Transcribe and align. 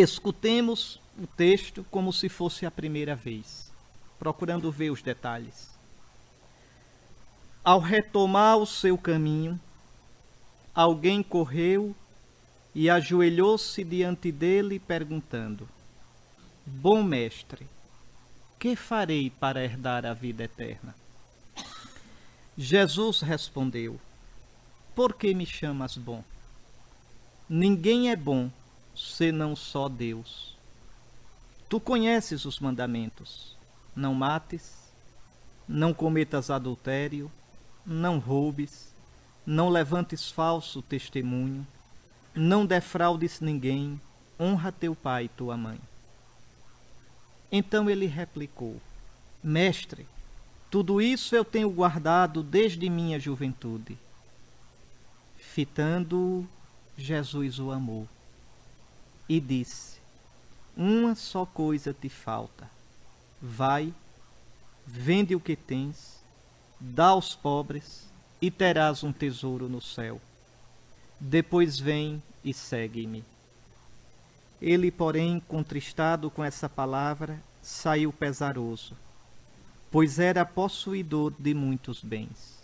Escutemos 0.00 1.00
o 1.20 1.26
texto 1.26 1.84
como 1.90 2.12
se 2.12 2.28
fosse 2.28 2.64
a 2.64 2.70
primeira 2.70 3.16
vez, 3.16 3.72
procurando 4.16 4.70
ver 4.70 4.90
os 4.90 5.02
detalhes. 5.02 5.76
Ao 7.64 7.80
retomar 7.80 8.58
o 8.58 8.64
seu 8.64 8.96
caminho, 8.96 9.60
alguém 10.72 11.20
correu 11.20 11.96
e 12.72 12.88
ajoelhou-se 12.88 13.82
diante 13.82 14.30
dele, 14.30 14.78
perguntando: 14.78 15.68
Bom 16.64 17.02
mestre, 17.02 17.66
que 18.56 18.76
farei 18.76 19.28
para 19.28 19.64
herdar 19.64 20.06
a 20.06 20.14
vida 20.14 20.44
eterna? 20.44 20.94
Jesus 22.56 23.20
respondeu: 23.20 23.98
Por 24.94 25.14
que 25.14 25.34
me 25.34 25.44
chamas 25.44 25.96
bom? 25.96 26.22
Ninguém 27.48 28.12
é 28.12 28.14
bom 28.14 28.48
senão 28.98 29.54
só 29.54 29.88
Deus. 29.88 30.56
Tu 31.68 31.78
conheces 31.78 32.44
os 32.44 32.58
mandamentos: 32.58 33.56
não 33.94 34.14
mates, 34.14 34.92
não 35.66 35.94
cometas 35.94 36.50
adultério, 36.50 37.30
não 37.86 38.18
roubes, 38.18 38.92
não 39.46 39.68
levantes 39.68 40.30
falso 40.30 40.82
testemunho, 40.82 41.66
não 42.34 42.66
defraudes 42.66 43.40
ninguém, 43.40 44.00
honra 44.38 44.72
teu 44.72 44.94
pai 44.94 45.24
e 45.24 45.28
tua 45.28 45.56
mãe. 45.56 45.80
Então 47.52 47.88
ele 47.88 48.06
replicou: 48.06 48.80
Mestre, 49.42 50.06
tudo 50.70 51.00
isso 51.00 51.36
eu 51.36 51.44
tenho 51.44 51.70
guardado 51.70 52.42
desde 52.42 52.90
minha 52.90 53.20
juventude. 53.20 53.96
Fitando, 55.36 56.48
Jesus 56.96 57.58
o 57.58 57.70
amou 57.70 58.08
e 59.28 59.40
disse: 59.40 59.98
Uma 60.76 61.14
só 61.14 61.44
coisa 61.44 61.92
te 61.92 62.08
falta. 62.08 62.70
Vai, 63.40 63.92
vende 64.86 65.34
o 65.34 65.40
que 65.40 65.54
tens, 65.54 66.24
dá 66.80 67.08
aos 67.08 67.34
pobres 67.34 68.08
e 68.40 68.50
terás 68.50 69.04
um 69.04 69.12
tesouro 69.12 69.68
no 69.68 69.80
céu. 69.80 70.20
Depois 71.20 71.78
vem 71.78 72.22
e 72.44 72.54
segue-me. 72.54 73.24
Ele, 74.60 74.90
porém, 74.90 75.40
contristado 75.46 76.30
com 76.30 76.42
essa 76.42 76.68
palavra, 76.68 77.40
saiu 77.62 78.12
pesaroso, 78.12 78.96
pois 79.90 80.18
era 80.18 80.44
possuidor 80.44 81.32
de 81.38 81.54
muitos 81.54 82.02
bens. 82.02 82.58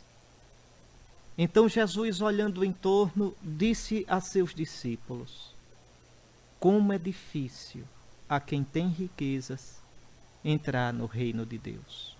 Então 1.37 1.69
Jesus, 1.69 2.21
olhando 2.21 2.65
em 2.65 2.73
torno, 2.73 3.35
disse 3.43 4.05
a 4.09 4.21
seus 4.21 4.55
discípulos: 4.55 5.54
Como 6.65 6.95
é 6.95 6.99
difícil 6.99 7.85
a 8.27 8.41
quem 8.41 8.65
tem 8.65 8.89
riquezas 8.89 9.83
entrar 10.43 10.95
no 10.95 11.05
reino 11.05 11.45
de 11.45 11.59
Deus. 11.59 12.17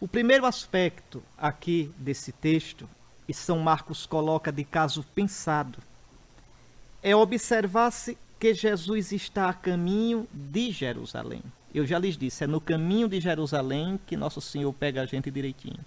O 0.00 0.08
primeiro 0.08 0.44
aspecto 0.44 1.22
aqui 1.38 1.94
desse 1.96 2.32
texto, 2.32 2.90
e 3.28 3.32
São 3.32 3.60
Marcos 3.60 4.04
coloca 4.04 4.50
de 4.50 4.64
caso 4.64 5.04
pensado, 5.14 5.78
é 7.04 7.14
observar-se 7.14 8.18
que 8.36 8.52
Jesus 8.52 9.12
está 9.12 9.48
a 9.48 9.54
caminho 9.54 10.26
de 10.32 10.72
Jerusalém. 10.72 11.44
Eu 11.72 11.86
já 11.86 12.00
lhes 12.00 12.16
disse, 12.16 12.42
é 12.42 12.48
no 12.48 12.60
caminho 12.60 13.08
de 13.08 13.20
Jerusalém 13.20 13.96
que 14.08 14.16
Nosso 14.16 14.40
Senhor 14.40 14.72
pega 14.72 15.02
a 15.02 15.06
gente 15.06 15.30
direitinho. 15.30 15.78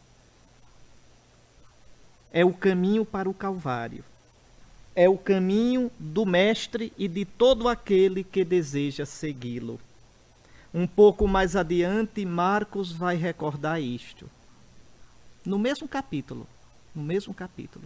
É 2.32 2.46
o 2.46 2.54
caminho 2.54 3.04
para 3.04 3.30
o 3.30 3.34
Calvário. 3.34 4.06
É 5.00 5.08
o 5.08 5.16
caminho 5.16 5.92
do 6.00 6.26
Mestre 6.26 6.92
e 6.98 7.08
de 7.08 7.24
todo 7.24 7.70
aquele 7.70 8.24
que 8.24 8.44
deseja 8.44 9.06
segui-lo. 9.06 9.80
Um 10.74 10.88
pouco 10.88 11.28
mais 11.28 11.56
adiante, 11.56 12.26
Marcos 12.26 12.92
vai 12.92 13.16
recordar 13.16 13.80
isto. 13.80 14.28
No 15.46 15.60
mesmo 15.60 15.88
capítulo, 15.88 16.48
no 16.96 17.04
mesmo 17.04 17.32
capítulo, 17.32 17.86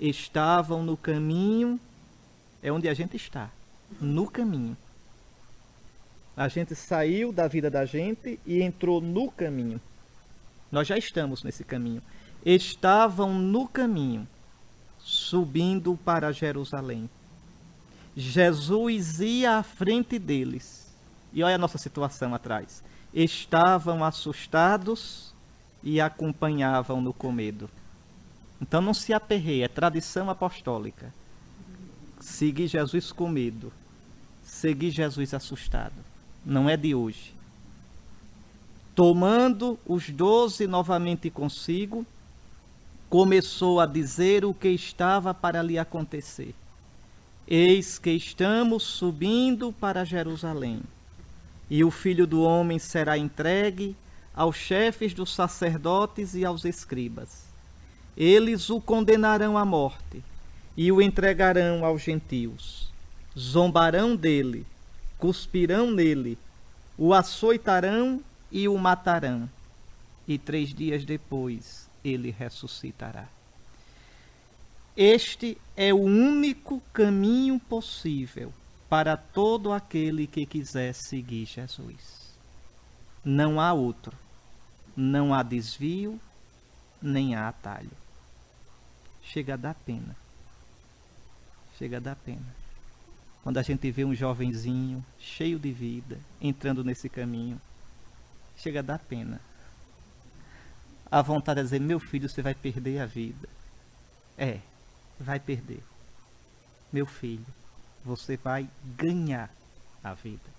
estavam 0.00 0.82
no 0.82 0.96
caminho, 0.96 1.78
é 2.62 2.72
onde 2.72 2.88
a 2.88 2.94
gente 2.94 3.18
está, 3.18 3.50
no 4.00 4.26
caminho. 4.26 4.78
A 6.34 6.48
gente 6.48 6.74
saiu 6.74 7.34
da 7.34 7.46
vida 7.46 7.68
da 7.68 7.84
gente 7.84 8.40
e 8.46 8.62
entrou 8.62 9.02
no 9.02 9.30
caminho. 9.30 9.78
Nós 10.72 10.88
já 10.88 10.96
estamos 10.96 11.42
nesse 11.42 11.64
caminho. 11.64 12.00
Estavam 12.46 13.34
no 13.34 13.68
caminho, 13.68 14.26
subindo 15.28 15.98
para 16.04 16.32
Jerusalém. 16.32 17.10
Jesus 18.16 19.20
ia 19.20 19.58
à 19.58 19.62
frente 19.62 20.18
deles 20.18 20.94
e 21.32 21.42
olha 21.42 21.56
a 21.56 21.58
nossa 21.58 21.78
situação 21.78 22.34
atrás. 22.34 22.82
Estavam 23.12 24.04
assustados 24.04 25.34
e 25.82 26.00
acompanhavam-no 26.00 27.12
com 27.12 27.32
medo. 27.32 27.68
Então 28.60 28.80
não 28.80 28.94
se 28.94 29.12
aperreie, 29.12 29.62
é 29.62 29.68
tradição 29.68 30.30
apostólica. 30.30 31.12
Seguir 32.20 32.68
Jesus 32.68 33.12
com 33.12 33.28
medo. 33.28 33.72
Seguir 34.42 34.90
Jesus 34.90 35.34
assustado. 35.34 36.04
Não 36.44 36.70
é 36.70 36.76
de 36.76 36.94
hoje. 36.94 37.34
Tomando 38.94 39.78
os 39.84 40.08
doze 40.08 40.66
novamente 40.66 41.28
consigo, 41.28 42.06
começou 43.08 43.80
a 43.80 43.86
dizer 43.86 44.44
o 44.44 44.52
que 44.52 44.68
estava 44.68 45.32
para 45.32 45.62
lhe 45.62 45.78
acontecer. 45.78 46.54
Eis 47.46 47.98
que 47.98 48.10
estamos 48.10 48.82
subindo 48.82 49.72
para 49.72 50.04
Jerusalém 50.04 50.82
e 51.70 51.84
o 51.84 51.90
filho 51.90 52.26
do 52.26 52.42
homem 52.42 52.78
será 52.78 53.16
entregue 53.16 53.96
aos 54.34 54.56
chefes 54.56 55.14
dos 55.14 55.34
sacerdotes 55.34 56.34
e 56.34 56.44
aos 56.44 56.64
escribas. 56.64 57.46
Eles 58.16 58.70
o 58.70 58.80
condenarão 58.80 59.56
à 59.56 59.64
morte 59.64 60.22
e 60.76 60.90
o 60.90 61.00
entregarão 61.00 61.84
aos 61.84 62.02
gentios. 62.02 62.90
Zombarão 63.38 64.16
dele, 64.16 64.66
cuspirão 65.18 65.90
nele, 65.90 66.38
o 66.98 67.14
açoitarão 67.14 68.20
e 68.50 68.66
o 68.66 68.76
matarão. 68.76 69.48
E 70.26 70.38
três 70.38 70.74
dias 70.74 71.04
depois 71.04 71.85
ele 72.08 72.30
ressuscitará. 72.30 73.26
Este 74.96 75.58
é 75.76 75.92
o 75.92 76.00
único 76.00 76.80
caminho 76.92 77.58
possível 77.58 78.52
para 78.88 79.16
todo 79.16 79.72
aquele 79.72 80.26
que 80.26 80.46
quiser 80.46 80.94
seguir 80.94 81.44
Jesus. 81.44 82.34
Não 83.24 83.60
há 83.60 83.72
outro, 83.72 84.16
não 84.96 85.34
há 85.34 85.42
desvio, 85.42 86.20
nem 87.02 87.34
há 87.34 87.48
atalho. 87.48 87.90
Chega 89.20 89.54
a 89.54 89.56
dar 89.56 89.74
pena. 89.74 90.16
Chega 91.76 91.96
a 91.96 92.00
dar 92.00 92.16
pena. 92.16 92.54
Quando 93.42 93.58
a 93.58 93.62
gente 93.62 93.90
vê 93.90 94.04
um 94.04 94.14
jovenzinho 94.14 95.04
cheio 95.18 95.58
de 95.58 95.72
vida 95.72 96.18
entrando 96.40 96.82
nesse 96.82 97.08
caminho, 97.08 97.60
chega 98.56 98.78
a 98.78 98.82
dar 98.82 98.98
pena. 99.00 99.40
A 101.10 101.22
vontade 101.22 101.60
de 101.60 101.64
dizer: 101.64 101.80
meu 101.80 102.00
filho, 102.00 102.28
você 102.28 102.42
vai 102.42 102.54
perder 102.54 103.00
a 103.00 103.06
vida. 103.06 103.48
É, 104.36 104.60
vai 105.18 105.40
perder. 105.40 105.82
Meu 106.92 107.06
filho, 107.06 107.46
você 108.04 108.36
vai 108.36 108.68
ganhar 108.96 109.50
a 110.02 110.14
vida. 110.14 110.50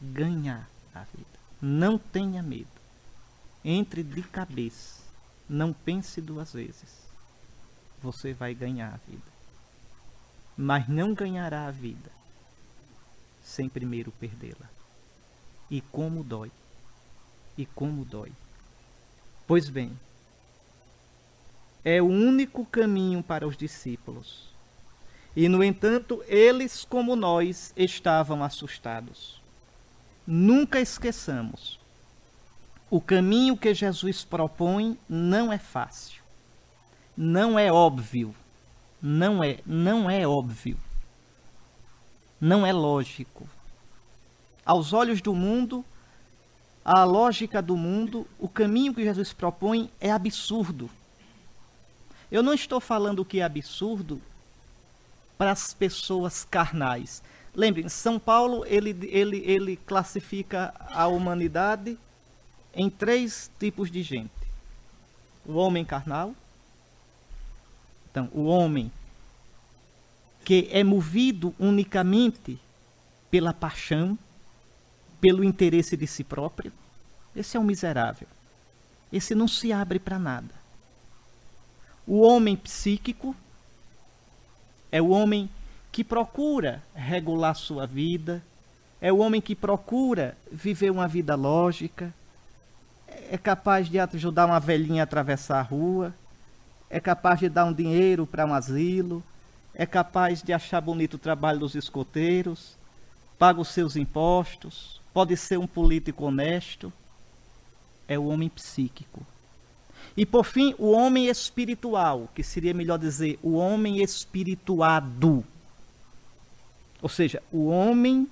Ganhar 0.00 0.68
a 0.94 1.02
vida. 1.04 1.38
Não 1.60 1.98
tenha 1.98 2.42
medo. 2.42 2.68
Entre 3.64 4.02
de 4.02 4.22
cabeça. 4.22 5.02
Não 5.48 5.72
pense 5.72 6.20
duas 6.20 6.52
vezes. 6.52 7.04
Você 8.02 8.32
vai 8.32 8.54
ganhar 8.54 8.94
a 8.94 9.10
vida. 9.10 9.34
Mas 10.56 10.88
não 10.88 11.14
ganhará 11.14 11.66
a 11.66 11.70
vida 11.70 12.10
sem 13.42 13.68
primeiro 13.68 14.10
perdê-la. 14.12 14.68
E 15.70 15.80
como 15.80 16.24
dói. 16.24 16.50
E 17.56 17.66
como 17.66 18.04
dói. 18.04 18.32
Pois 19.46 19.68
bem, 19.68 19.98
é 21.84 22.00
o 22.00 22.06
único 22.06 22.64
caminho 22.64 23.22
para 23.22 23.46
os 23.46 23.56
discípulos 23.56 24.54
e, 25.36 25.48
no 25.48 25.64
entanto, 25.64 26.22
eles, 26.28 26.84
como 26.84 27.16
nós, 27.16 27.72
estavam 27.76 28.42
assustados. 28.44 29.42
Nunca 30.26 30.80
esqueçamos: 30.80 31.78
o 32.88 33.00
caminho 33.00 33.56
que 33.56 33.74
Jesus 33.74 34.24
propõe 34.24 34.98
não 35.08 35.52
é 35.52 35.58
fácil, 35.58 36.22
não 37.16 37.58
é 37.58 37.70
óbvio, 37.70 38.34
não 39.02 39.42
é, 39.42 39.58
não 39.66 40.08
é 40.08 40.26
óbvio, 40.26 40.78
não 42.40 42.64
é 42.64 42.72
lógico. 42.72 43.48
Aos 44.64 44.94
olhos 44.94 45.20
do 45.20 45.34
mundo, 45.34 45.84
a 46.84 47.04
lógica 47.04 47.62
do 47.62 47.76
mundo, 47.76 48.26
o 48.38 48.48
caminho 48.48 48.92
que 48.92 49.02
Jesus 49.02 49.32
propõe 49.32 49.90
é 50.00 50.10
absurdo. 50.10 50.90
Eu 52.30 52.42
não 52.42 52.52
estou 52.52 52.80
falando 52.80 53.24
que 53.24 53.40
é 53.40 53.42
absurdo 53.42 54.20
para 55.38 55.50
as 55.50 55.72
pessoas 55.72 56.44
carnais. 56.44 57.22
Lembrem, 57.54 57.88
São 57.88 58.18
Paulo 58.18 58.64
ele, 58.66 58.96
ele, 59.10 59.38
ele 59.46 59.76
classifica 59.76 60.74
a 60.90 61.06
humanidade 61.06 61.96
em 62.74 62.90
três 62.90 63.50
tipos 63.58 63.90
de 63.90 64.02
gente: 64.02 64.32
o 65.46 65.54
homem 65.54 65.84
carnal, 65.84 66.34
então, 68.10 68.28
o 68.32 68.44
homem 68.44 68.92
que 70.44 70.68
é 70.70 70.84
movido 70.84 71.52
unicamente 71.58 72.60
pela 73.28 73.52
paixão, 73.52 74.16
pelo 75.24 75.42
interesse 75.42 75.96
de 75.96 76.06
si 76.06 76.22
próprio, 76.22 76.70
esse 77.34 77.56
é 77.56 77.60
um 77.60 77.64
miserável. 77.64 78.28
Esse 79.10 79.34
não 79.34 79.48
se 79.48 79.72
abre 79.72 79.98
para 79.98 80.18
nada. 80.18 80.54
O 82.06 82.20
homem 82.20 82.54
psíquico 82.54 83.34
é 84.92 85.00
o 85.00 85.08
homem 85.08 85.48
que 85.90 86.04
procura 86.04 86.82
regular 86.94 87.54
sua 87.54 87.86
vida, 87.86 88.44
é 89.00 89.10
o 89.10 89.16
homem 89.16 89.40
que 89.40 89.56
procura 89.56 90.36
viver 90.52 90.90
uma 90.90 91.08
vida 91.08 91.34
lógica, 91.34 92.12
é 93.08 93.38
capaz 93.38 93.88
de 93.88 93.98
ajudar 93.98 94.44
uma 94.44 94.60
velhinha 94.60 95.04
a 95.04 95.04
atravessar 95.04 95.58
a 95.58 95.62
rua, 95.62 96.14
é 96.90 97.00
capaz 97.00 97.40
de 97.40 97.48
dar 97.48 97.64
um 97.64 97.72
dinheiro 97.72 98.26
para 98.26 98.44
um 98.44 98.52
asilo, 98.52 99.24
é 99.74 99.86
capaz 99.86 100.42
de 100.42 100.52
achar 100.52 100.82
bonito 100.82 101.14
o 101.14 101.18
trabalho 101.18 101.60
dos 101.60 101.74
escoteiros, 101.74 102.76
paga 103.38 103.60
os 103.60 103.68
seus 103.68 103.96
impostos, 103.96 105.00
pode 105.12 105.36
ser 105.36 105.58
um 105.58 105.66
político 105.66 106.24
honesto. 106.24 106.92
É 108.06 108.18
o 108.18 108.26
homem 108.26 108.48
psíquico. 108.48 109.26
E 110.16 110.24
por 110.24 110.44
fim, 110.44 110.74
o 110.78 110.90
homem 110.92 111.26
espiritual, 111.26 112.28
que 112.34 112.42
seria 112.42 112.74
melhor 112.74 112.98
dizer 112.98 113.38
o 113.42 113.54
homem 113.54 114.02
espirituado. 114.02 115.44
Ou 117.02 117.08
seja, 117.08 117.42
o 117.50 117.66
homem 117.66 118.28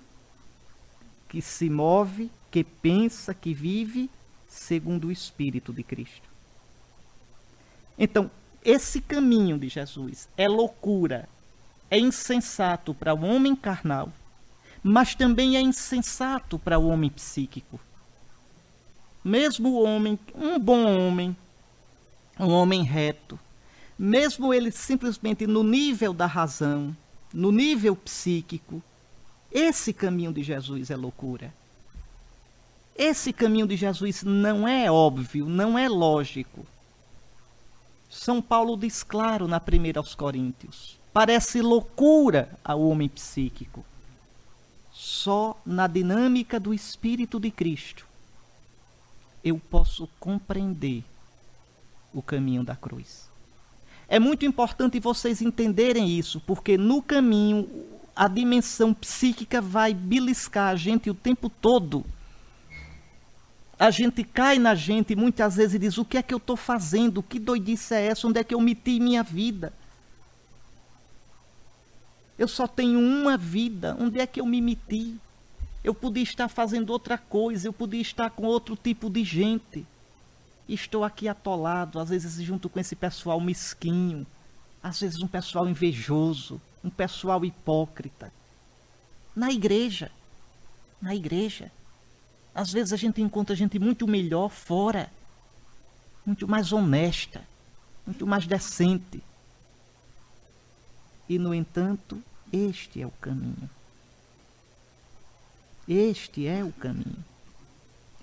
que 1.29 1.41
se 1.41 1.69
move, 1.69 2.31
que 2.51 2.63
pensa, 2.63 3.35
que 3.35 3.55
vive 3.55 4.11
segundo 4.47 5.09
o 5.09 5.13
Espírito 5.13 5.73
de 5.73 5.83
Cristo. 5.83 6.29
Então, 7.99 8.31
esse 8.65 9.01
caminho 9.01 9.59
de 9.59 9.69
Jesus 9.69 10.29
é 10.37 10.47
loucura, 10.47 11.29
é 11.91 11.99
insensato 11.99 12.95
para 12.95 13.15
o 13.15 13.25
homem 13.25 13.57
carnal, 13.57 14.13
mas 14.83 15.15
também 15.15 15.57
é 15.57 15.61
insensato 15.61 16.59
para 16.59 16.79
o 16.79 16.89
homem 16.89 17.11
psíquico. 17.11 17.79
Mesmo 19.23 19.71
o 19.71 19.83
homem, 19.83 20.19
um 20.35 20.59
bom 20.59 20.85
homem, 20.85 21.37
um 22.39 22.51
homem 22.51 22.83
reto, 22.83 23.39
mesmo 23.97 24.53
ele 24.53 24.73
simplesmente 24.73 25.47
no 25.47 25.63
nível 25.63 26.13
da 26.13 26.27
razão, 26.27 26.97
no 27.33 27.53
nível 27.53 27.95
psíquico, 27.95 28.83
esse 29.51 29.93
caminho 29.93 30.33
de 30.33 30.43
Jesus 30.43 30.91
é 30.91 30.97
loucura. 30.97 31.55
Esse 32.97 33.33
caminho 33.33 33.67
de 33.67 33.77
Jesus 33.77 34.23
não 34.23 34.67
é 34.67 34.91
óbvio, 34.91 35.47
não 35.47 35.79
é 35.79 35.89
lógico. 35.89 36.67
São 38.11 38.43
Paulo 38.43 38.77
diz 38.77 39.03
claro 39.03 39.47
na 39.47 39.61
primeira 39.61 40.01
aos 40.01 40.15
Coríntios: 40.15 40.99
parece 41.13 41.63
loucura 41.63 42.59
ao 42.65 42.83
homem 42.83 43.09
psíquico. 43.09 43.85
Só 45.23 45.57
na 45.65 45.87
dinâmica 45.87 46.59
do 46.59 46.75
Espírito 46.75 47.39
de 47.39 47.49
Cristo 47.49 48.05
eu 49.45 49.57
posso 49.71 50.09
compreender 50.19 51.05
o 52.13 52.21
caminho 52.21 52.65
da 52.65 52.75
cruz. 52.75 53.31
É 54.09 54.19
muito 54.19 54.45
importante 54.45 54.99
vocês 54.99 55.41
entenderem 55.41 56.09
isso, 56.19 56.41
porque 56.41 56.77
no 56.77 57.01
caminho 57.01 57.69
a 58.17 58.27
dimensão 58.27 58.93
psíquica 58.93 59.61
vai 59.61 59.95
beliscar 59.95 60.71
a 60.71 60.75
gente 60.75 61.09
o 61.09 61.15
tempo 61.15 61.49
todo 61.49 62.05
a 63.79 63.91
gente 63.91 64.23
cai 64.25 64.59
na 64.59 64.75
gente 64.75 65.17
muitas 65.17 65.55
vezes 65.57 65.75
e 65.75 65.79
diz: 65.79 65.99
o 65.99 66.05
que 66.05 66.17
é 66.17 66.23
que 66.23 66.35
eu 66.35 66.39
estou 66.39 66.57
fazendo? 66.57 67.23
Que 67.23 67.39
doidice 67.39 67.95
é 67.95 68.07
essa? 68.07 68.27
Onde 68.27 68.41
é 68.41 68.45
que 68.45 68.55
eu 68.55 68.61
meti 68.61 68.99
minha 68.99 69.23
vida? 69.23 69.73
Eu 72.39 72.49
só 72.49 72.67
tenho 72.67 72.99
uma 72.99 73.37
vida. 73.37 73.97
Onde 73.99 74.19
é 74.19 74.27
que 74.27 74.41
eu 74.41 74.47
me 74.47 74.61
meti? 74.61 75.17
Eu 75.85 75.95
podia 75.95 76.23
estar 76.23 76.49
fazendo 76.49 76.91
outra 76.91 77.19
coisa, 77.19 77.67
eu 77.67 77.73
podia 77.73 78.01
estar 78.01 78.31
com 78.31 78.45
outro 78.45 78.77
tipo 78.77 79.11
de 79.11 79.25
gente. 79.25 79.87
Estou 80.69 81.05
aqui 81.05 81.29
atolado, 81.29 81.99
às 81.99 82.09
vezes 82.09 82.43
junto 82.45 82.69
com 82.69 82.79
esse 82.79 82.95
pessoal 82.95 83.41
mesquinho, 83.41 84.25
às 84.83 85.01
vezes 85.01 85.21
um 85.21 85.27
pessoal 85.27 85.69
invejoso, 85.69 86.61
um 86.85 86.91
pessoal 86.91 87.45
hipócrita. 87.45 88.33
Na 89.35 89.51
igreja. 89.51 90.11
Na 91.01 91.15
igreja. 91.15 91.71
Às 92.55 92.73
vezes 92.73 92.93
a 92.93 92.97
gente 92.97 93.21
encontra 93.21 93.57
gente 93.57 93.79
muito 93.79 94.07
melhor 94.07 94.51
fora, 94.51 95.11
muito 96.25 96.47
mais 96.47 96.73
honesta, 96.73 97.43
muito 98.07 98.27
mais 98.27 98.47
decente. 98.47 99.23
E, 101.29 101.39
no 101.39 101.55
entanto, 101.55 102.23
este 102.53 103.01
é 103.01 103.07
o 103.07 103.11
caminho. 103.11 103.71
Este 105.89 106.47
é 106.47 106.63
o 106.63 106.73
caminho. 106.73 107.25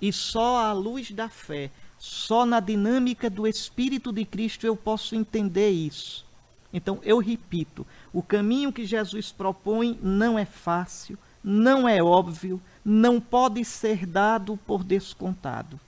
E 0.00 0.12
só 0.12 0.64
à 0.64 0.72
luz 0.72 1.10
da 1.10 1.28
fé, 1.28 1.70
só 1.98 2.46
na 2.46 2.60
dinâmica 2.60 3.28
do 3.28 3.46
Espírito 3.46 4.12
de 4.12 4.24
Cristo 4.24 4.66
eu 4.66 4.74
posso 4.74 5.14
entender 5.14 5.70
isso. 5.70 6.24
Então, 6.72 6.98
eu 7.02 7.18
repito: 7.18 7.86
o 8.12 8.22
caminho 8.22 8.72
que 8.72 8.86
Jesus 8.86 9.30
propõe 9.30 9.98
não 10.02 10.38
é 10.38 10.44
fácil, 10.44 11.18
não 11.42 11.88
é 11.88 12.02
óbvio, 12.02 12.60
não 12.84 13.20
pode 13.20 13.64
ser 13.64 14.06
dado 14.06 14.56
por 14.66 14.82
descontado. 14.82 15.78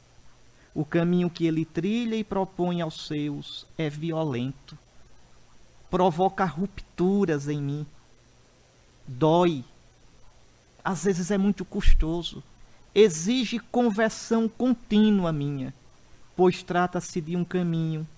O 0.74 0.84
caminho 0.84 1.30
que 1.30 1.46
ele 1.46 1.64
trilha 1.64 2.16
e 2.16 2.24
propõe 2.24 2.80
aos 2.80 3.06
seus 3.06 3.66
é 3.76 3.88
violento, 3.88 4.76
provoca 5.92 6.42
rupturas 6.46 7.48
em 7.48 7.60
mim, 7.60 7.86
dói, 9.06 9.62
às 10.82 11.04
vezes 11.04 11.30
é 11.30 11.36
muito 11.36 11.66
custoso, 11.66 12.42
exige 12.94 13.58
conversão 13.58 14.48
contínua 14.48 15.30
minha, 15.34 15.74
pois 16.34 16.62
trata-se 16.62 17.20
de 17.20 17.36
um 17.36 17.44
caminho 17.44 18.08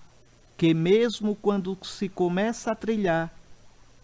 que, 0.57 0.73
mesmo 0.73 1.35
quando 1.35 1.77
se 1.83 2.07
começa 2.07 2.71
a 2.71 2.75
trilhar, 2.75 3.29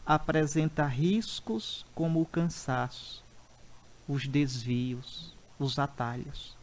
apresenta 0.05 0.85
riscos 0.85 1.85
como 1.95 2.21
o 2.21 2.25
cansaço 2.25 3.23
os 4.05 4.27
desvios, 4.27 5.33
os 5.57 5.79
atalhos. 5.79 6.57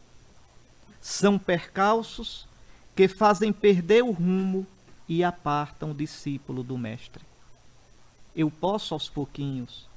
São 1.01 1.39
percalços 1.39 2.47
que 2.95 3.07
fazem 3.07 3.51
perder 3.51 4.03
o 4.03 4.11
rumo 4.11 4.67
e 5.09 5.23
apartam 5.23 5.89
o 5.89 5.95
discípulo 5.95 6.63
do 6.63 6.77
Mestre. 6.77 7.25
Eu 8.35 8.51
posso 8.51 8.93
aos 8.93 9.09
pouquinhos 9.09 9.89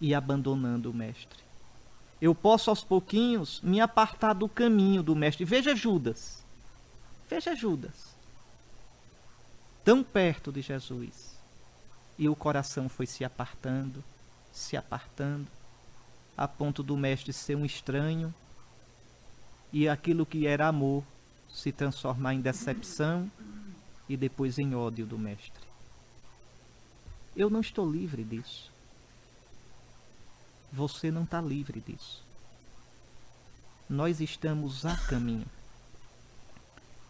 ir 0.00 0.12
abandonando 0.14 0.90
o 0.90 0.94
Mestre. 0.94 1.38
Eu 2.20 2.34
posso 2.34 2.68
aos 2.68 2.82
pouquinhos 2.82 3.60
me 3.62 3.80
apartar 3.80 4.32
do 4.32 4.48
caminho 4.48 5.02
do 5.02 5.14
Mestre. 5.14 5.44
Veja 5.44 5.76
Judas. 5.76 6.44
Veja 7.30 7.54
Judas. 7.54 8.16
Tão 9.84 10.02
perto 10.02 10.50
de 10.50 10.60
Jesus. 10.60 11.38
E 12.18 12.28
o 12.28 12.34
coração 12.34 12.88
foi 12.88 13.06
se 13.06 13.24
apartando, 13.24 14.02
se 14.52 14.76
apartando 14.76 15.46
a 16.36 16.48
ponto 16.48 16.82
do 16.82 16.96
mestre 16.96 17.32
ser 17.32 17.56
um 17.56 17.64
estranho 17.64 18.34
e 19.72 19.88
aquilo 19.88 20.26
que 20.26 20.46
era 20.46 20.66
amor 20.66 21.04
se 21.48 21.70
transformar 21.70 22.34
em 22.34 22.40
decepção 22.40 23.30
e 24.08 24.16
depois 24.16 24.58
em 24.58 24.74
ódio 24.74 25.06
do 25.06 25.18
mestre. 25.18 25.62
Eu 27.36 27.48
não 27.48 27.60
estou 27.60 27.90
livre 27.90 28.24
disso. 28.24 28.70
Você 30.72 31.10
não 31.10 31.24
está 31.24 31.40
livre 31.40 31.80
disso. 31.80 32.24
Nós 33.88 34.20
estamos 34.20 34.84
a 34.84 34.96
caminho. 34.96 35.46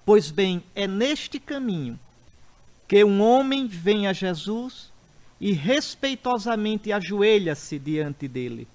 Pois 0.04 0.30
bem, 0.30 0.62
é 0.74 0.86
neste 0.86 1.38
caminho 1.38 1.98
que 2.88 3.04
um 3.04 3.22
homem 3.22 3.66
vem 3.66 4.06
a 4.06 4.12
Jesus 4.12 4.92
e 5.40 5.52
respeitosamente 5.52 6.92
ajoelha-se 6.92 7.78
diante 7.78 8.26
dele 8.26 8.68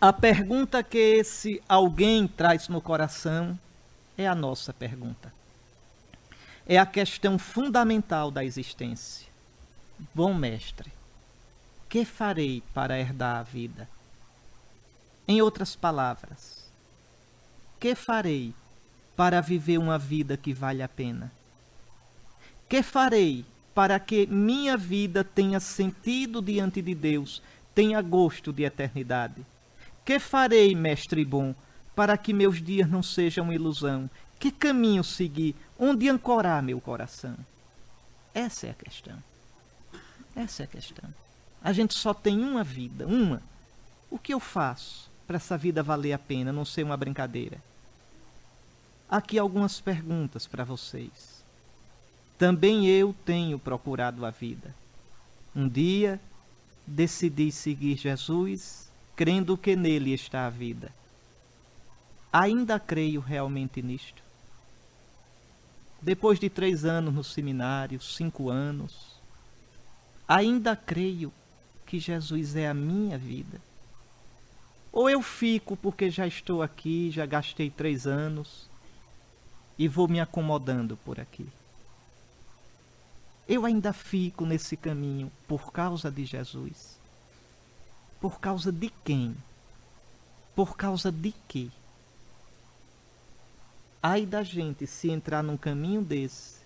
a 0.00 0.12
pergunta 0.12 0.82
que 0.82 0.98
esse 0.98 1.62
alguém 1.68 2.28
traz 2.28 2.68
no 2.68 2.80
coração 2.80 3.58
é 4.16 4.26
a 4.26 4.34
nossa 4.34 4.72
pergunta. 4.72 5.32
É 6.66 6.78
a 6.78 6.86
questão 6.86 7.38
fundamental 7.38 8.30
da 8.30 8.44
existência. 8.44 9.28
Bom 10.14 10.34
mestre, 10.34 10.92
que 11.88 12.04
farei 12.04 12.62
para 12.74 12.98
herdar 12.98 13.36
a 13.36 13.42
vida? 13.42 13.88
Em 15.28 15.40
outras 15.40 15.76
palavras, 15.76 16.70
que 17.78 17.94
farei 17.94 18.52
para 19.14 19.40
viver 19.40 19.78
uma 19.78 19.98
vida 19.98 20.36
que 20.36 20.52
vale 20.52 20.82
a 20.82 20.88
pena? 20.88 21.32
Que 22.68 22.82
farei 22.82 23.44
para 23.74 24.00
que 24.00 24.26
minha 24.26 24.76
vida 24.76 25.22
tenha 25.22 25.60
sentido 25.60 26.42
diante 26.42 26.82
de 26.82 26.94
Deus 26.94 27.42
tenha 27.76 28.00
gosto 28.00 28.54
de 28.54 28.64
eternidade. 28.64 29.44
Que 30.02 30.18
farei, 30.18 30.74
mestre 30.74 31.22
bom, 31.26 31.54
para 31.94 32.16
que 32.16 32.32
meus 32.32 32.62
dias 32.62 32.88
não 32.88 33.02
sejam 33.02 33.52
ilusão? 33.52 34.08
Que 34.38 34.50
caminho 34.50 35.04
seguir? 35.04 35.54
Onde 35.78 36.08
ancorar 36.08 36.62
meu 36.62 36.80
coração? 36.80 37.36
Essa 38.32 38.66
é 38.66 38.70
a 38.70 38.74
questão. 38.74 39.22
Essa 40.34 40.62
é 40.62 40.64
a 40.64 40.68
questão. 40.68 41.14
A 41.62 41.72
gente 41.72 41.94
só 41.94 42.14
tem 42.14 42.42
uma 42.44 42.62
vida, 42.62 43.06
uma. 43.06 43.42
O 44.10 44.18
que 44.18 44.32
eu 44.32 44.40
faço 44.40 45.10
para 45.26 45.36
essa 45.36 45.56
vida 45.56 45.82
valer 45.82 46.12
a 46.12 46.18
pena, 46.18 46.52
não 46.52 46.64
ser 46.64 46.82
uma 46.82 46.96
brincadeira? 46.96 47.58
Aqui 49.08 49.38
algumas 49.38 49.80
perguntas 49.80 50.46
para 50.46 50.64
vocês. 50.64 51.44
Também 52.38 52.86
eu 52.86 53.14
tenho 53.24 53.58
procurado 53.58 54.26
a 54.26 54.30
vida. 54.30 54.74
Um 55.54 55.68
dia 55.68 56.20
decidi 56.86 57.50
seguir 57.50 57.96
Jesus, 57.96 58.92
crendo 59.14 59.56
que 59.56 59.74
nele 59.74 60.12
está 60.12 60.46
a 60.46 60.50
vida. 60.50 60.92
Ainda 62.32 62.78
creio 62.78 63.20
realmente 63.20 63.80
nisto. 63.80 64.25
Depois 66.00 66.38
de 66.38 66.48
três 66.48 66.84
anos 66.84 67.14
no 67.14 67.24
seminário, 67.24 68.00
cinco 68.00 68.48
anos, 68.50 69.20
ainda 70.28 70.76
creio 70.76 71.32
que 71.84 71.98
Jesus 71.98 72.56
é 72.56 72.68
a 72.68 72.74
minha 72.74 73.16
vida. 73.16 73.60
Ou 74.92 75.10
eu 75.10 75.22
fico 75.22 75.76
porque 75.76 76.10
já 76.10 76.26
estou 76.26 76.62
aqui, 76.62 77.10
já 77.10 77.26
gastei 77.26 77.70
três 77.70 78.06
anos 78.06 78.68
e 79.78 79.86
vou 79.88 80.08
me 80.08 80.20
acomodando 80.20 80.96
por 80.98 81.20
aqui. 81.20 81.46
Eu 83.48 83.64
ainda 83.64 83.92
fico 83.92 84.44
nesse 84.44 84.76
caminho 84.76 85.30
por 85.46 85.70
causa 85.70 86.10
de 86.10 86.24
Jesus. 86.24 86.98
Por 88.20 88.40
causa 88.40 88.72
de 88.72 88.90
quem? 89.04 89.36
Por 90.54 90.76
causa 90.76 91.12
de 91.12 91.32
quê? 91.46 91.68
Ai 94.08 94.24
da 94.24 94.44
gente 94.44 94.86
se 94.86 95.10
entrar 95.10 95.42
num 95.42 95.56
caminho 95.56 96.00
desse 96.00 96.60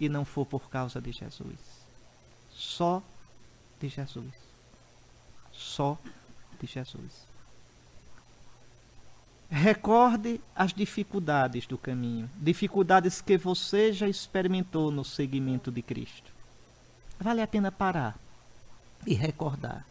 e 0.00 0.08
não 0.08 0.24
for 0.24 0.46
por 0.46 0.70
causa 0.70 0.98
de 0.98 1.12
Jesus. 1.12 1.60
Só 2.48 3.02
de 3.78 3.90
Jesus. 3.90 4.32
Só 5.52 5.98
de 6.58 6.66
Jesus. 6.66 7.26
Recorde 9.50 10.40
as 10.56 10.72
dificuldades 10.72 11.66
do 11.66 11.76
caminho, 11.76 12.30
dificuldades 12.36 13.20
que 13.20 13.36
você 13.36 13.92
já 13.92 14.08
experimentou 14.08 14.90
no 14.90 15.04
seguimento 15.04 15.70
de 15.70 15.82
Cristo. 15.82 16.32
Vale 17.20 17.42
a 17.42 17.46
pena 17.46 17.70
parar 17.70 18.18
e 19.06 19.12
recordar. 19.12 19.86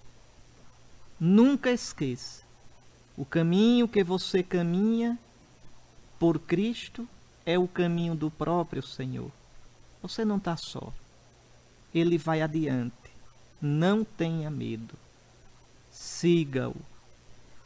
Nunca 1.19 1.69
esqueça: 1.69 2.43
o 3.15 3.23
caminho 3.23 3.87
que 3.87 4.03
você 4.03 4.41
caminha 4.41 5.19
por 6.23 6.39
Cristo 6.39 7.05
é 7.45 7.59
o 7.59 7.67
caminho 7.67 8.15
do 8.15 8.31
próprio 8.31 8.81
Senhor. 8.81 9.29
Você 10.01 10.23
não 10.23 10.37
está 10.37 10.55
só. 10.55 10.93
Ele 11.93 12.17
vai 12.17 12.41
adiante. 12.41 13.11
Não 13.61 14.05
tenha 14.05 14.49
medo. 14.49 14.93
Siga-o 15.91 16.77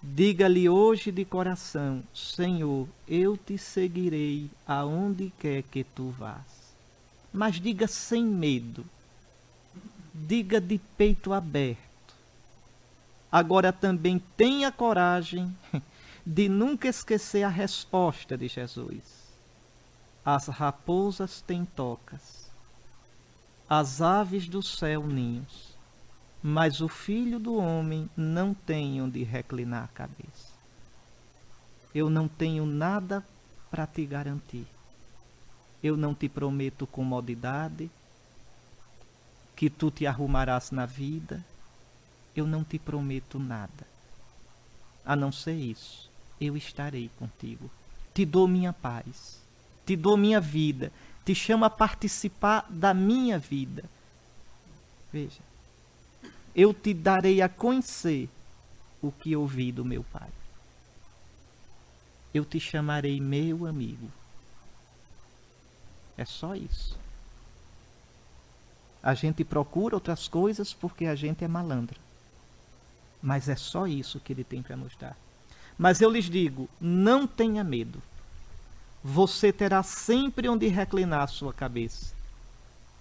Diga-lhe 0.01 0.67
hoje 0.67 1.11
de 1.11 1.23
coração: 1.23 2.01
Senhor, 2.11 2.87
eu 3.07 3.37
te 3.37 3.59
seguirei 3.59 4.49
aonde 4.65 5.31
quer 5.37 5.61
que 5.61 5.83
tu 5.83 6.09
vás. 6.09 6.73
Mas 7.31 7.61
diga 7.61 7.85
sem 7.85 8.25
medo. 8.25 8.83
Diga 10.11 10.59
de 10.59 10.79
peito 10.97 11.31
aberto. 11.31 11.77
Agora 13.31 13.71
também 13.71 14.19
tenha 14.35 14.71
coragem 14.71 15.55
de 16.29 16.49
nunca 16.49 16.87
esquecer 16.87 17.43
a 17.43 17.49
resposta 17.49 18.37
de 18.37 18.47
Jesus. 18.47 19.27
As 20.25 20.47
raposas 20.47 21.41
têm 21.41 21.63
tocas, 21.63 22.51
as 23.69 24.01
aves 24.01 24.47
do 24.47 24.61
céu 24.61 25.07
ninhos 25.07 25.77
mas 26.41 26.81
o 26.81 26.87
filho 26.87 27.39
do 27.39 27.55
homem 27.55 28.09
não 28.15 28.53
tem 28.53 29.01
onde 29.01 29.23
reclinar 29.23 29.83
a 29.83 29.87
cabeça. 29.89 30.53
Eu 31.93 32.09
não 32.09 32.27
tenho 32.27 32.65
nada 32.65 33.25
para 33.71 33.87
te 33.87 34.05
garantir. 34.05 34.67
Eu 35.81 35.97
não 35.97 36.13
te 36.13 36.29
prometo 36.29 36.87
comodidade, 36.87 37.89
que 39.55 39.69
tu 39.69 39.89
te 39.89 40.05
arrumarás 40.05 40.71
na 40.71 40.85
vida. 40.85 41.43
Eu 42.35 42.45
não 42.45 42.63
te 42.63 42.77
prometo 42.77 43.39
nada. 43.39 43.87
A 45.03 45.15
não 45.15 45.31
ser 45.31 45.55
isso, 45.55 46.09
eu 46.39 46.55
estarei 46.55 47.09
contigo. 47.17 47.69
Te 48.13 48.25
dou 48.25 48.47
minha 48.47 48.73
paz, 48.73 49.39
te 49.85 49.95
dou 49.95 50.17
minha 50.17 50.39
vida, 50.39 50.91
te 51.25 51.35
chamo 51.35 51.65
a 51.65 51.69
participar 51.69 52.65
da 52.69 52.93
minha 52.93 53.37
vida. 53.37 53.83
Veja, 55.11 55.41
eu 56.55 56.73
te 56.73 56.93
darei 56.93 57.41
a 57.41 57.47
conhecer 57.47 58.29
o 59.01 59.11
que 59.11 59.35
ouvi 59.35 59.71
do 59.71 59.85
meu 59.85 60.03
Pai. 60.03 60.29
Eu 62.33 62.43
te 62.43 62.59
chamarei 62.59 63.21
meu 63.21 63.65
amigo. 63.65 64.11
É 66.17 66.25
só 66.25 66.55
isso. 66.55 66.97
A 69.01 69.13
gente 69.13 69.43
procura 69.43 69.95
outras 69.95 70.27
coisas 70.27 70.73
porque 70.73 71.05
a 71.05 71.15
gente 71.15 71.43
é 71.43 71.47
malandro. 71.47 71.99
Mas 73.21 73.47
é 73.47 73.55
só 73.55 73.87
isso 73.87 74.19
que 74.19 74.33
ele 74.33 74.43
tem 74.43 74.61
para 74.61 74.75
nos 74.75 74.95
dar. 74.95 75.15
Mas 75.77 76.01
eu 76.01 76.09
lhes 76.09 76.25
digo: 76.29 76.69
não 76.79 77.27
tenha 77.27 77.63
medo. 77.63 78.01
Você 79.03 79.53
terá 79.53 79.83
sempre 79.83 80.49
onde 80.49 80.67
reclinar 80.67 81.21
a 81.21 81.27
sua 81.27 81.53
cabeça 81.53 82.15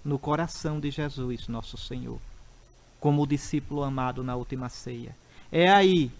no 0.05 0.17
coração 0.17 0.79
de 0.79 0.89
Jesus, 0.91 1.47
nosso 1.47 1.77
Senhor 1.77 2.19
como 2.99 3.23
o 3.23 3.27
discípulo 3.27 3.83
amado 3.83 4.23
na 4.23 4.35
última 4.35 4.69
ceia. 4.69 5.15
É 5.51 5.69
aí, 5.69 6.11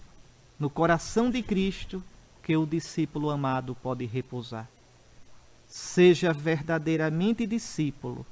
no 0.58 0.70
coração 0.70 1.30
de 1.30 1.42
Cristo, 1.42 2.02
que 2.42 2.56
o 2.56 2.66
discípulo 2.66 3.30
amado 3.30 3.74
pode 3.74 4.06
repousar. 4.06 4.68
Seja 5.66 6.32
verdadeiramente 6.32 7.46
discípulo 7.46 8.24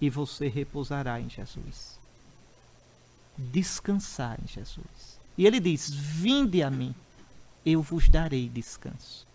e 0.00 0.10
você 0.10 0.48
repousará 0.48 1.20
em 1.20 1.30
Jesus. 1.30 1.98
Descansar 3.38 4.38
em 4.42 4.48
Jesus. 4.48 5.15
E 5.36 5.46
ele 5.46 5.60
diz: 5.60 5.90
Vinde 5.90 6.62
a 6.62 6.70
mim, 6.70 6.94
eu 7.64 7.82
vos 7.82 8.08
darei 8.08 8.48
descanso. 8.48 9.26